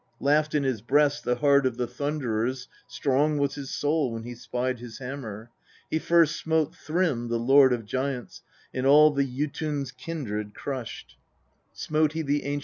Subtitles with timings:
[0.19, 2.51] Laughed in his breast the heart of the Thunderer;
[2.87, 5.51] strong was his soul when he spied his hammer.
[5.91, 8.41] He first smote Thrym, the lord of giants,
[8.73, 11.17] and all the Jotun's kindred crushed.
[11.85, 12.03] 27.
[12.03, 12.59] Eyes so fearful.